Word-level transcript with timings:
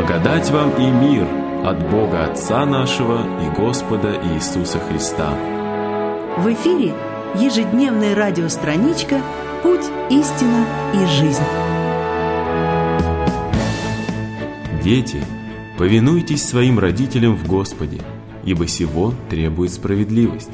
Благодать 0.00 0.50
вам 0.50 0.70
и 0.78 0.90
мир 0.90 1.28
от 1.62 1.90
Бога 1.90 2.24
Отца 2.24 2.64
нашего 2.64 3.20
и 3.42 3.54
Господа 3.54 4.18
Иисуса 4.32 4.78
Христа. 4.78 5.28
В 6.38 6.50
эфире 6.54 6.94
ежедневная 7.34 8.14
радиостраничка 8.14 9.20
«Путь, 9.62 9.84
истина 10.08 10.64
и 10.94 11.04
жизнь». 11.04 11.42
Дети, 14.82 15.22
повинуйтесь 15.76 16.48
своим 16.48 16.78
родителям 16.78 17.36
в 17.36 17.46
Господе, 17.46 18.00
ибо 18.46 18.66
сего 18.66 19.12
требует 19.28 19.70
справедливость. 19.70 20.50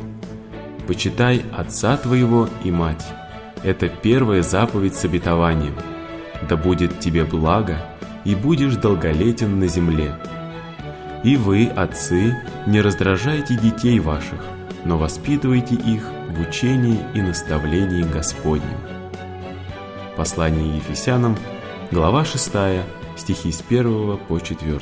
Почитай 0.88 1.42
отца 1.56 1.96
твоего 1.96 2.48
и 2.64 2.72
мать. 2.72 3.06
Это 3.62 3.88
первая 3.88 4.42
заповедь 4.42 4.96
с 4.96 5.04
обетованием. 5.04 5.76
Да 6.48 6.56
будет 6.56 7.00
тебе 7.00 7.24
благо, 7.24 7.78
и 8.24 8.34
будешь 8.34 8.76
долголетен 8.76 9.58
на 9.58 9.68
земле. 9.68 10.14
И 11.24 11.36
вы, 11.36 11.66
отцы, 11.66 12.36
не 12.66 12.80
раздражайте 12.80 13.56
детей 13.56 13.98
ваших, 14.00 14.44
но 14.84 14.98
воспитывайте 14.98 15.74
их 15.74 16.02
в 16.28 16.40
учении 16.40 16.98
и 17.14 17.22
наставлении 17.22 18.02
Господнем. 18.02 18.78
Послание 20.16 20.76
Ефесянам, 20.76 21.36
глава 21.90 22.24
6, 22.24 22.52
стихи 23.16 23.52
с 23.52 23.62
1 23.68 24.18
по 24.28 24.38
4. 24.38 24.80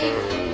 Bye. 0.00 0.49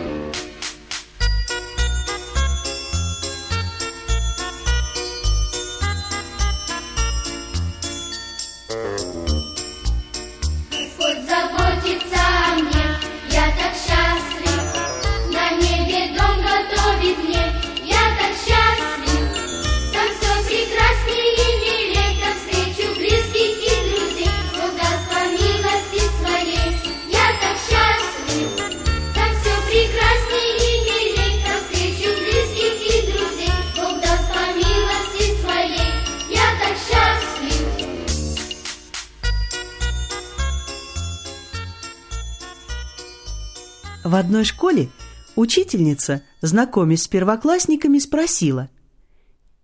В 44.06 44.15
одной 44.15 44.44
школе 44.44 44.89
учительница, 45.34 46.22
знакомясь 46.41 47.03
с 47.03 47.09
первоклассниками, 47.09 47.99
спросила. 47.99 48.71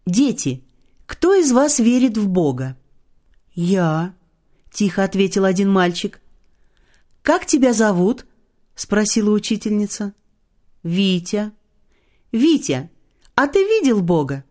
«Дети, 0.04 0.64
кто 1.06 1.32
из 1.32 1.52
вас 1.52 1.78
верит 1.78 2.16
в 2.18 2.26
Бога?» 2.26 2.76
«Я»,— 3.54 4.16
тихо 4.72 5.04
ответил 5.04 5.44
один 5.44 5.70
мальчик. 5.70 6.20
«Как 7.22 7.46
тебя 7.46 7.72
зовут?»— 7.72 8.26
спросила 8.74 9.30
учительница. 9.30 10.12
«Витя». 10.82 11.52
«Витя, 12.32 12.90
а 13.36 13.46
ты 13.46 13.60
видел 13.60 14.02
Бога?» 14.02 14.44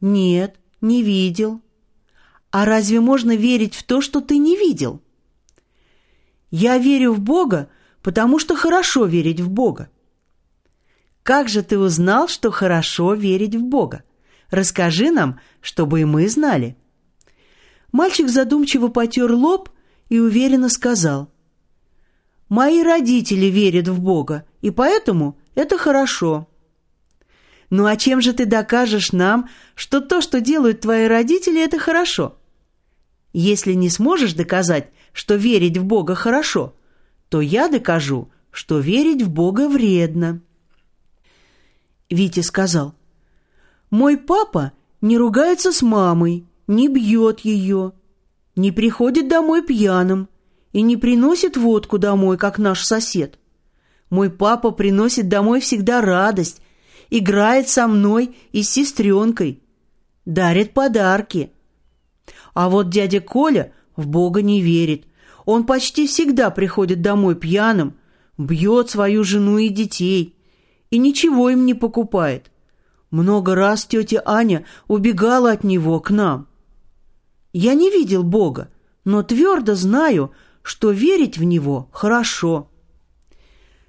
«Нет, 0.00 0.56
не 0.80 1.04
видел». 1.04 1.60
«А 2.50 2.64
разве 2.64 2.98
можно 2.98 3.36
верить 3.36 3.76
в 3.76 3.84
то, 3.84 4.00
что 4.00 4.20
ты 4.20 4.38
не 4.38 4.56
видел?» 4.56 5.00
«Я 6.50 6.78
верю 6.78 7.12
в 7.12 7.20
Бога, 7.20 7.70
потому 8.06 8.38
что 8.38 8.54
хорошо 8.54 9.04
верить 9.04 9.40
в 9.40 9.50
Бога. 9.50 9.90
Как 11.24 11.48
же 11.48 11.64
ты 11.64 11.76
узнал, 11.76 12.28
что 12.28 12.52
хорошо 12.52 13.14
верить 13.14 13.56
в 13.56 13.64
Бога? 13.64 14.04
Расскажи 14.48 15.10
нам, 15.10 15.40
чтобы 15.60 16.02
и 16.02 16.04
мы 16.04 16.28
знали. 16.28 16.76
Мальчик 17.90 18.28
задумчиво 18.28 18.86
потер 18.86 19.32
лоб 19.32 19.70
и 20.08 20.20
уверенно 20.20 20.68
сказал. 20.68 21.32
«Мои 22.48 22.84
родители 22.84 23.46
верят 23.46 23.88
в 23.88 23.98
Бога, 23.98 24.46
и 24.60 24.70
поэтому 24.70 25.36
это 25.56 25.76
хорошо». 25.76 26.46
«Ну 27.70 27.86
а 27.86 27.96
чем 27.96 28.20
же 28.20 28.34
ты 28.34 28.46
докажешь 28.46 29.10
нам, 29.10 29.48
что 29.74 30.00
то, 30.00 30.20
что 30.20 30.40
делают 30.40 30.82
твои 30.82 31.08
родители, 31.08 31.60
это 31.60 31.80
хорошо?» 31.80 32.38
«Если 33.32 33.72
не 33.72 33.90
сможешь 33.90 34.34
доказать, 34.34 34.90
что 35.12 35.34
верить 35.34 35.76
в 35.76 35.84
Бога 35.84 36.14
хорошо, 36.14 36.76
то 37.28 37.40
я 37.40 37.68
докажу, 37.68 38.30
что 38.50 38.78
верить 38.78 39.22
в 39.22 39.30
Бога 39.30 39.68
вредно. 39.68 40.40
Витя 42.08 42.40
сказал, 42.40 42.94
«Мой 43.90 44.16
папа 44.16 44.72
не 45.00 45.18
ругается 45.18 45.72
с 45.72 45.82
мамой, 45.82 46.46
не 46.66 46.88
бьет 46.88 47.40
ее, 47.40 47.92
не 48.54 48.72
приходит 48.72 49.28
домой 49.28 49.62
пьяным 49.62 50.28
и 50.72 50.82
не 50.82 50.96
приносит 50.96 51.56
водку 51.56 51.98
домой, 51.98 52.38
как 52.38 52.58
наш 52.58 52.84
сосед. 52.84 53.38
Мой 54.10 54.30
папа 54.30 54.70
приносит 54.70 55.28
домой 55.28 55.60
всегда 55.60 56.00
радость, 56.00 56.60
играет 57.10 57.68
со 57.68 57.86
мной 57.86 58.36
и 58.52 58.62
с 58.62 58.70
сестренкой, 58.70 59.62
дарит 60.24 60.72
подарки. 60.72 61.52
А 62.54 62.68
вот 62.68 62.88
дядя 62.88 63.20
Коля 63.20 63.72
в 63.96 64.06
Бога 64.06 64.42
не 64.42 64.60
верит, 64.60 65.04
он 65.46 65.64
почти 65.64 66.06
всегда 66.06 66.50
приходит 66.50 67.00
домой 67.00 67.36
пьяным, 67.36 67.94
бьет 68.36 68.90
свою 68.90 69.24
жену 69.24 69.56
и 69.56 69.70
детей 69.70 70.36
и 70.90 70.98
ничего 70.98 71.48
им 71.48 71.64
не 71.64 71.72
покупает. 71.72 72.50
Много 73.10 73.54
раз 73.54 73.86
тетя 73.86 74.22
Аня 74.26 74.66
убегала 74.88 75.52
от 75.52 75.64
него 75.64 76.00
к 76.00 76.10
нам. 76.10 76.48
Я 77.52 77.74
не 77.74 77.90
видел 77.90 78.24
Бога, 78.24 78.70
но 79.04 79.22
твердо 79.22 79.74
знаю, 79.74 80.32
что 80.62 80.90
верить 80.90 81.38
в 81.38 81.44
Него 81.44 81.88
хорошо. 81.92 82.68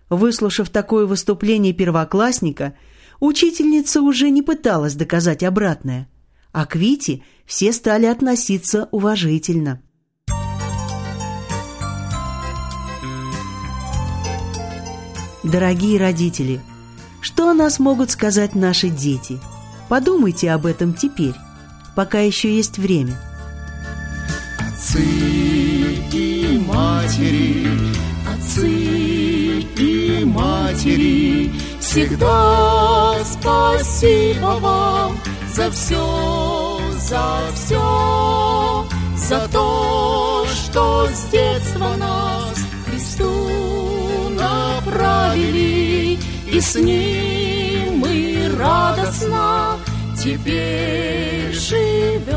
Выслушав 0.09 0.69
такое 0.69 1.05
выступление 1.07 1.73
первоклассника, 1.73 2.77
учительница 3.19 4.01
уже 4.01 4.29
не 4.29 4.43
пыталась 4.43 4.93
доказать 4.93 5.43
обратное, 5.43 6.07
а 6.51 6.65
к 6.67 6.75
Вите 6.75 7.23
все 7.45 7.73
стали 7.73 8.05
относиться 8.05 8.87
уважительно. 8.91 9.81
Дорогие 15.47 15.97
родители, 15.97 16.59
что 17.21 17.49
о 17.49 17.53
нас 17.53 17.79
могут 17.79 18.11
сказать 18.11 18.53
наши 18.53 18.89
дети? 18.89 19.39
Подумайте 19.87 20.51
об 20.51 20.65
этом 20.65 20.93
теперь, 20.93 21.35
пока 21.95 22.19
еще 22.19 22.53
есть 22.53 22.77
время. 22.77 23.17
Отцы 24.59 25.01
и 25.01 26.61
матери, 26.67 27.65
отцы 28.29 28.67
и 28.67 30.25
матери, 30.25 31.53
всегда 31.79 33.15
спасибо 33.23 34.59
вам 34.59 35.17
за 35.55 35.71
все, 35.71 36.79
за 37.09 37.39
все, 37.55 38.85
за 39.15 39.47
то, 39.47 40.45
что 40.53 41.07
с 41.07 41.31
детства 41.31 41.95
нас 41.97 42.53
к 42.53 42.89
Христу 42.89 43.66
направили, 45.37 46.19
и 46.51 46.59
с 46.61 46.75
ним 46.75 47.97
мы 47.99 48.49
радостно 48.57 49.77
теперь 50.17 51.51
живем. 51.53 52.35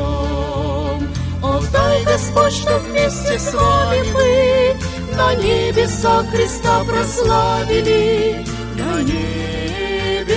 О, 1.43 1.61
дай, 1.73 2.05
Господь, 2.05 2.53
что 2.53 2.79
вместе 2.79 3.39
с 3.39 3.55
вами 3.55 4.03
мы 4.13 4.77
на 5.17 5.35
небесах 5.35 6.29
Христа 6.31 6.85
прославили, 6.85 8.45
на 8.77 9.03
небесах 9.03 10.31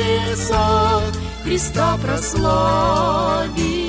Христа 1.43 1.97
прославили. 2.01 3.82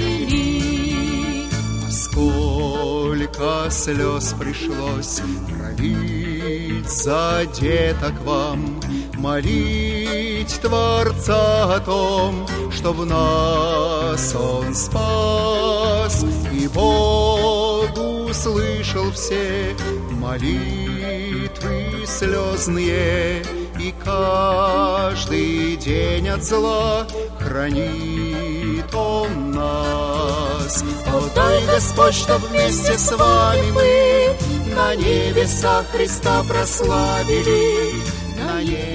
Сколько 3.45 3.71
слез 3.71 4.35
пришлось 4.39 5.21
пролить 5.49 6.89
за 6.89 7.47
деток 7.61 8.15
вам, 8.25 8.81
молить 9.15 10.61
Творца 10.61 11.75
о 11.75 11.81
том, 11.81 12.47
что 12.71 12.93
в 12.93 13.05
нас 13.05 14.35
Он 14.35 14.75
спас, 14.75 16.25
и 16.53 16.69
Бог 16.69 17.91
услышал 18.29 19.11
все 19.13 19.77
молитвы 20.13 22.05
слезные, 22.07 23.45
и 23.85 23.95
каждый 24.03 25.77
день 25.77 26.29
от 26.29 26.43
зла 26.43 27.07
хранит 27.39 28.95
Он 28.95 29.51
нас. 29.53 30.83
О, 31.07 31.29
дай, 31.35 31.67
Господь, 31.67 32.15
чтоб 32.15 32.41
вместе 32.49 32.97
с 32.97 33.13
вами 33.13 33.71
мы 33.73 34.75
на 34.75 34.95
небесах 34.95 35.85
Христа 35.93 36.43
прославили, 36.49 38.03
на 38.39 38.63
небесах 38.63 38.94